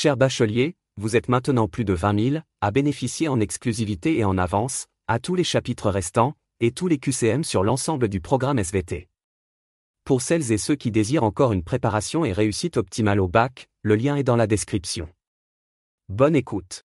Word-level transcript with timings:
Cher 0.00 0.16
bachelier, 0.16 0.76
vous 0.96 1.16
êtes 1.16 1.28
maintenant 1.28 1.66
plus 1.66 1.84
de 1.84 1.92
20 1.92 2.30
000 2.30 2.42
à 2.60 2.70
bénéficier 2.70 3.26
en 3.26 3.40
exclusivité 3.40 4.16
et 4.16 4.24
en 4.24 4.38
avance, 4.38 4.86
à 5.08 5.18
tous 5.18 5.34
les 5.34 5.42
chapitres 5.42 5.90
restants, 5.90 6.34
et 6.60 6.70
tous 6.70 6.86
les 6.86 6.98
QCM 6.98 7.42
sur 7.42 7.64
l'ensemble 7.64 8.06
du 8.06 8.20
programme 8.20 8.60
SVT. 8.60 9.08
Pour 10.04 10.22
celles 10.22 10.52
et 10.52 10.56
ceux 10.56 10.76
qui 10.76 10.92
désirent 10.92 11.24
encore 11.24 11.52
une 11.52 11.64
préparation 11.64 12.24
et 12.24 12.30
réussite 12.30 12.76
optimale 12.76 13.18
au 13.18 13.26
bac, 13.26 13.66
le 13.82 13.96
lien 13.96 14.14
est 14.14 14.22
dans 14.22 14.36
la 14.36 14.46
description. 14.46 15.08
Bonne 16.08 16.36
écoute. 16.36 16.84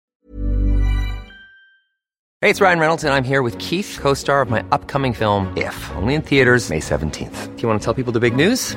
Hey, 2.40 2.50
it's 2.50 2.60
Ryan 2.60 2.78
Reynolds, 2.78 3.04
and 3.04 3.12
I'm 3.12 3.28
here 3.28 3.42
with 3.42 3.58
Keith, 3.58 3.98
co 4.00 4.14
star 4.14 4.40
of 4.40 4.50
my 4.50 4.62
upcoming 4.70 5.14
film, 5.14 5.52
If, 5.56 5.90
only 6.00 6.14
in 6.14 6.22
theaters, 6.22 6.70
May 6.70 6.78
17th. 6.78 7.56
Do 7.56 7.62
you 7.62 7.68
want 7.68 7.80
to 7.80 7.84
tell 7.84 7.92
people 7.92 8.12
the 8.12 8.20
big 8.20 8.36
news? 8.36 8.76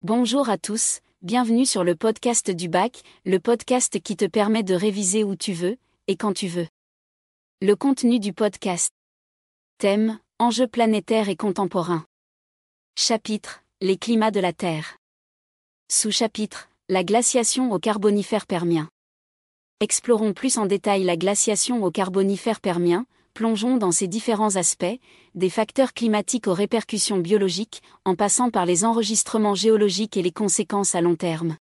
Bonjour 0.00 0.48
à 0.48 0.56
tous, 0.56 1.00
bienvenue 1.20 1.66
sur 1.66 1.84
le 1.84 1.94
podcast 1.94 2.50
du 2.50 2.70
bac, 2.70 3.02
le 3.26 3.40
podcast 3.40 4.00
qui 4.00 4.16
te 4.16 4.24
permet 4.24 4.62
de 4.62 4.74
réviser 4.74 5.22
où 5.22 5.36
tu 5.36 5.52
veux, 5.52 5.76
et 6.06 6.16
quand 6.16 6.32
tu 6.32 6.48
veux. 6.48 6.66
Le 7.60 7.76
contenu 7.76 8.20
du 8.20 8.32
podcast. 8.32 8.90
Thème, 9.76 10.18
enjeux 10.38 10.66
planétaires 10.66 11.28
et 11.28 11.36
contemporains. 11.36 12.06
Chapitre, 12.96 13.62
les 13.82 13.98
climats 13.98 14.30
de 14.30 14.40
la 14.40 14.54
Terre. 14.54 14.96
Sous-chapitre, 15.92 16.70
la 16.88 17.04
glaciation 17.04 17.70
au 17.70 17.78
carbonifère 17.78 18.46
permien. 18.46 18.88
Explorons 19.80 20.32
plus 20.32 20.56
en 20.56 20.64
détail 20.64 21.04
la 21.04 21.18
glaciation 21.18 21.84
au 21.84 21.90
carbonifère 21.90 22.62
permien, 22.62 23.04
plongeons 23.34 23.76
dans 23.76 23.92
ses 23.92 24.08
différents 24.08 24.56
aspects, 24.56 24.98
des 25.34 25.50
facteurs 25.50 25.92
climatiques 25.92 26.46
aux 26.46 26.54
répercussions 26.54 27.18
biologiques, 27.18 27.82
en 28.04 28.14
passant 28.14 28.50
par 28.50 28.66
les 28.66 28.84
enregistrements 28.84 29.54
géologiques 29.54 30.16
et 30.16 30.22
les 30.22 30.32
conséquences 30.32 30.94
à 30.94 31.00
long 31.00 31.16
terme. 31.16 31.56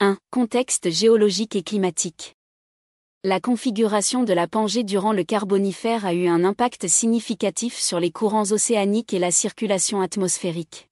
1. 0.00 0.16
Contexte 0.30 0.90
géologique 0.90 1.56
et 1.56 1.62
climatique. 1.62 2.34
La 3.22 3.38
configuration 3.38 4.24
de 4.24 4.32
la 4.32 4.48
Pangée 4.48 4.82
durant 4.82 5.12
le 5.12 5.24
Carbonifère 5.24 6.06
a 6.06 6.14
eu 6.14 6.26
un 6.26 6.42
impact 6.42 6.88
significatif 6.88 7.78
sur 7.78 8.00
les 8.00 8.10
courants 8.10 8.50
océaniques 8.50 9.12
et 9.12 9.18
la 9.18 9.30
circulation 9.30 10.00
atmosphérique. 10.00 10.88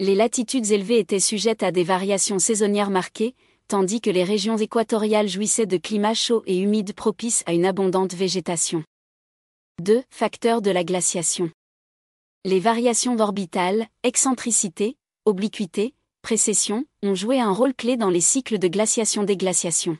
Les 0.00 0.16
latitudes 0.16 0.72
élevées 0.72 0.98
étaient 0.98 1.20
sujettes 1.20 1.62
à 1.62 1.70
des 1.70 1.84
variations 1.84 2.40
saisonnières 2.40 2.90
marquées, 2.90 3.36
tandis 3.68 4.00
que 4.00 4.08
les 4.10 4.24
régions 4.24 4.56
équatoriales 4.56 5.28
jouissaient 5.28 5.66
de 5.66 5.76
climats 5.76 6.14
chauds 6.14 6.42
et 6.46 6.58
humides 6.58 6.94
propices 6.94 7.42
à 7.46 7.52
une 7.52 7.66
abondante 7.66 8.14
végétation. 8.14 8.82
2. 9.82 10.02
Facteurs 10.10 10.62
de 10.62 10.70
la 10.70 10.84
glaciation. 10.84 11.50
Les 12.46 12.60
variations 12.60 13.18
orbitales, 13.20 13.86
excentricité, 14.02 14.96
obliquité, 15.26 15.94
précession, 16.22 16.86
ont 17.02 17.14
joué 17.14 17.40
un 17.40 17.52
rôle 17.52 17.74
clé 17.74 17.98
dans 17.98 18.08
les 18.08 18.22
cycles 18.22 18.58
de 18.58 18.68
glaciation-déglaciation. 18.68 19.98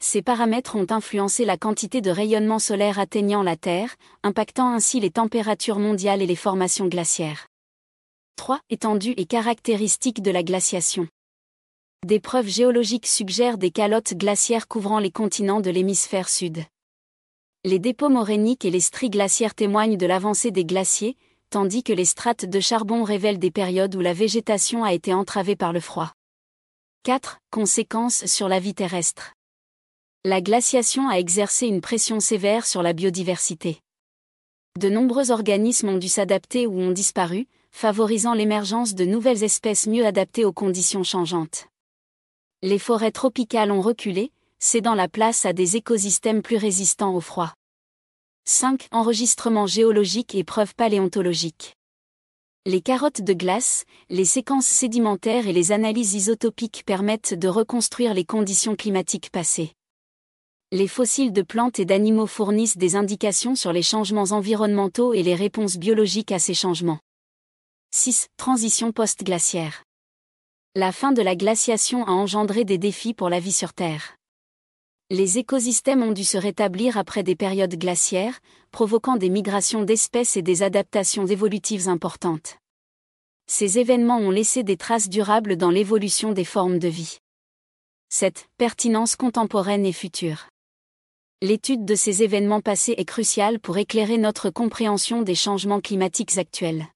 Ces 0.00 0.20
paramètres 0.20 0.74
ont 0.74 0.86
influencé 0.90 1.44
la 1.44 1.56
quantité 1.56 2.00
de 2.00 2.10
rayonnement 2.10 2.58
solaire 2.58 2.98
atteignant 2.98 3.44
la 3.44 3.56
Terre, 3.56 3.94
impactant 4.24 4.68
ainsi 4.68 4.98
les 4.98 5.10
températures 5.10 5.78
mondiales 5.78 6.22
et 6.22 6.26
les 6.26 6.36
formations 6.36 6.88
glaciaires. 6.88 7.46
3. 8.36 8.60
Étendue 8.68 9.14
et 9.16 9.26
caractéristiques 9.26 10.22
de 10.22 10.32
la 10.32 10.42
glaciation. 10.42 11.08
Des 12.04 12.20
preuves 12.20 12.48
géologiques 12.48 13.06
suggèrent 13.06 13.56
des 13.56 13.70
calottes 13.70 14.12
glaciaires 14.12 14.68
couvrant 14.68 14.98
les 14.98 15.10
continents 15.10 15.62
de 15.62 15.70
l'hémisphère 15.70 16.28
sud. 16.28 16.62
Les 17.64 17.78
dépôts 17.78 18.10
morainiques 18.10 18.66
et 18.66 18.70
les 18.70 18.80
stries 18.80 19.08
glaciaires 19.08 19.54
témoignent 19.54 19.96
de 19.96 20.04
l'avancée 20.04 20.50
des 20.50 20.66
glaciers, 20.66 21.16
tandis 21.48 21.82
que 21.82 21.94
les 21.94 22.04
strates 22.04 22.44
de 22.44 22.60
charbon 22.60 23.04
révèlent 23.04 23.38
des 23.38 23.50
périodes 23.50 23.94
où 23.94 24.00
la 24.00 24.12
végétation 24.12 24.84
a 24.84 24.92
été 24.92 25.14
entravée 25.14 25.56
par 25.56 25.72
le 25.72 25.80
froid. 25.80 26.12
4. 27.04 27.38
Conséquences 27.50 28.26
sur 28.26 28.50
la 28.50 28.60
vie 28.60 28.74
terrestre. 28.74 29.32
La 30.26 30.42
glaciation 30.42 31.08
a 31.08 31.14
exercé 31.14 31.66
une 31.66 31.80
pression 31.80 32.20
sévère 32.20 32.66
sur 32.66 32.82
la 32.82 32.92
biodiversité. 32.92 33.80
De 34.78 34.90
nombreux 34.90 35.30
organismes 35.30 35.88
ont 35.88 35.98
dû 35.98 36.08
s'adapter 36.08 36.66
ou 36.66 36.78
ont 36.78 36.92
disparu, 36.92 37.46
favorisant 37.72 38.34
l'émergence 38.34 38.94
de 38.94 39.06
nouvelles 39.06 39.42
espèces 39.42 39.86
mieux 39.86 40.04
adaptées 40.04 40.44
aux 40.44 40.52
conditions 40.52 41.02
changeantes. 41.02 41.68
Les 42.66 42.78
forêts 42.78 43.12
tropicales 43.12 43.70
ont 43.70 43.82
reculé, 43.82 44.32
cédant 44.58 44.94
la 44.94 45.06
place 45.06 45.44
à 45.44 45.52
des 45.52 45.76
écosystèmes 45.76 46.40
plus 46.40 46.56
résistants 46.56 47.14
au 47.14 47.20
froid. 47.20 47.52
5. 48.46 48.88
Enregistrements 48.90 49.66
géologiques 49.66 50.34
et 50.34 50.44
preuves 50.44 50.74
paléontologiques. 50.74 51.76
Les 52.64 52.80
carottes 52.80 53.20
de 53.20 53.34
glace, 53.34 53.84
les 54.08 54.24
séquences 54.24 54.64
sédimentaires 54.64 55.46
et 55.46 55.52
les 55.52 55.72
analyses 55.72 56.14
isotopiques 56.14 56.84
permettent 56.86 57.34
de 57.34 57.48
reconstruire 57.48 58.14
les 58.14 58.24
conditions 58.24 58.76
climatiques 58.76 59.28
passées. 59.28 59.74
Les 60.72 60.88
fossiles 60.88 61.34
de 61.34 61.42
plantes 61.42 61.78
et 61.78 61.84
d'animaux 61.84 62.26
fournissent 62.26 62.78
des 62.78 62.96
indications 62.96 63.56
sur 63.56 63.74
les 63.74 63.82
changements 63.82 64.30
environnementaux 64.30 65.12
et 65.12 65.22
les 65.22 65.34
réponses 65.34 65.76
biologiques 65.76 66.32
à 66.32 66.38
ces 66.38 66.54
changements. 66.54 67.00
6. 67.90 68.28
Transition 68.38 68.90
post-glaciaire. 68.90 69.84
La 70.76 70.90
fin 70.90 71.12
de 71.12 71.22
la 71.22 71.36
glaciation 71.36 72.04
a 72.04 72.10
engendré 72.10 72.64
des 72.64 72.78
défis 72.78 73.14
pour 73.14 73.28
la 73.28 73.38
vie 73.38 73.52
sur 73.52 73.74
Terre. 73.74 74.16
Les 75.08 75.38
écosystèmes 75.38 76.02
ont 76.02 76.10
dû 76.10 76.24
se 76.24 76.36
rétablir 76.36 76.98
après 76.98 77.22
des 77.22 77.36
périodes 77.36 77.76
glaciaires, 77.76 78.40
provoquant 78.72 79.14
des 79.14 79.28
migrations 79.28 79.84
d'espèces 79.84 80.36
et 80.36 80.42
des 80.42 80.64
adaptations 80.64 81.28
évolutives 81.28 81.88
importantes. 81.88 82.56
Ces 83.46 83.78
événements 83.78 84.18
ont 84.18 84.32
laissé 84.32 84.64
des 84.64 84.76
traces 84.76 85.08
durables 85.08 85.56
dans 85.56 85.70
l'évolution 85.70 86.32
des 86.32 86.44
formes 86.44 86.80
de 86.80 86.88
vie. 86.88 87.18
Cette 88.08 88.48
pertinence 88.56 89.14
contemporaine 89.14 89.86
et 89.86 89.92
future. 89.92 90.48
L'étude 91.40 91.84
de 91.84 91.94
ces 91.94 92.24
événements 92.24 92.62
passés 92.62 92.96
est 92.98 93.04
cruciale 93.04 93.60
pour 93.60 93.78
éclairer 93.78 94.18
notre 94.18 94.50
compréhension 94.50 95.22
des 95.22 95.36
changements 95.36 95.80
climatiques 95.80 96.36
actuels. 96.36 96.88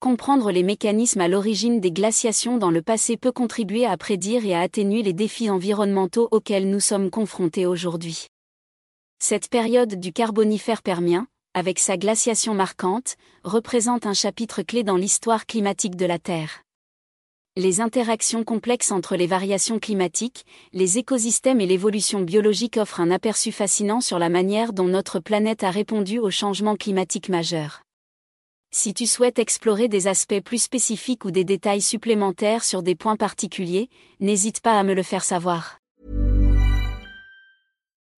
Comprendre 0.00 0.50
les 0.50 0.62
mécanismes 0.62 1.20
à 1.20 1.28
l'origine 1.28 1.78
des 1.78 1.92
glaciations 1.92 2.56
dans 2.56 2.70
le 2.70 2.80
passé 2.80 3.18
peut 3.18 3.32
contribuer 3.32 3.84
à 3.84 3.98
prédire 3.98 4.46
et 4.46 4.54
à 4.54 4.60
atténuer 4.60 5.02
les 5.02 5.12
défis 5.12 5.50
environnementaux 5.50 6.26
auxquels 6.30 6.70
nous 6.70 6.80
sommes 6.80 7.10
confrontés 7.10 7.66
aujourd'hui. 7.66 8.28
Cette 9.18 9.50
période 9.50 10.00
du 10.00 10.14
Carbonifère 10.14 10.80
permien, 10.80 11.26
avec 11.52 11.78
sa 11.78 11.98
glaciation 11.98 12.54
marquante, 12.54 13.16
représente 13.44 14.06
un 14.06 14.14
chapitre 14.14 14.62
clé 14.62 14.84
dans 14.84 14.96
l'histoire 14.96 15.44
climatique 15.44 15.96
de 15.96 16.06
la 16.06 16.18
Terre. 16.18 16.62
Les 17.56 17.82
interactions 17.82 18.42
complexes 18.42 18.92
entre 18.92 19.16
les 19.16 19.26
variations 19.26 19.78
climatiques, 19.78 20.46
les 20.72 20.96
écosystèmes 20.96 21.60
et 21.60 21.66
l'évolution 21.66 22.20
biologique 22.20 22.78
offrent 22.78 23.00
un 23.00 23.10
aperçu 23.10 23.52
fascinant 23.52 24.00
sur 24.00 24.18
la 24.18 24.30
manière 24.30 24.72
dont 24.72 24.88
notre 24.88 25.20
planète 25.20 25.62
a 25.62 25.70
répondu 25.70 26.18
aux 26.18 26.30
changements 26.30 26.76
climatiques 26.76 27.28
majeurs. 27.28 27.82
Si 28.72 28.94
tu 28.94 29.04
souhaites 29.04 29.40
explorer 29.40 29.88
des 29.88 30.06
aspects 30.06 30.40
plus 30.44 30.62
spécifiques 30.62 31.24
ou 31.24 31.32
des 31.32 31.42
détails 31.42 31.82
supplémentaires 31.82 32.62
sur 32.62 32.84
des 32.84 32.94
points 32.94 33.16
particuliers, 33.16 33.88
n'hésite 34.20 34.60
pas 34.60 34.78
à 34.78 34.84
me 34.84 34.94
le 34.94 35.02
faire 35.02 35.24
savoir. 35.24 35.80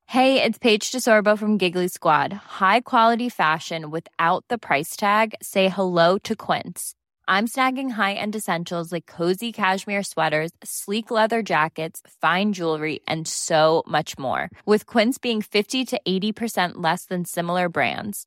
Hey, 0.05 0.43
it's 0.43 0.59
Paige 0.59 0.93
DeSorbo 0.93 1.39
from 1.39 1.59
Giggly 1.59 1.89
Squad. 1.89 2.35
High 2.61 2.83
quality 2.83 3.31
fashion 3.31 3.91
without 3.91 4.45
the 4.51 4.59
price 4.59 4.95
tag. 4.95 5.33
Say 5.41 5.71
hello 5.71 6.19
to 6.25 6.37
Quince. 6.37 6.93
I'm 7.27 7.47
snagging 7.47 7.93
high-end 7.93 8.37
essentials 8.37 8.93
like 8.93 9.07
cozy 9.07 9.53
cashmere 9.53 10.03
sweaters, 10.03 10.51
sleek 10.63 11.11
leather 11.11 11.43
jackets, 11.43 12.03
fine 12.21 12.53
jewelry, 12.53 13.01
and 13.09 13.27
so 13.27 13.85
much 13.89 14.19
more. 14.19 14.51
With 14.67 14.85
Quince 14.85 15.17
being 15.17 15.41
50 15.41 15.87
to 15.87 16.01
80% 16.07 16.73
less 16.75 17.07
than 17.07 17.25
similar 17.25 17.71
brands. 17.71 18.27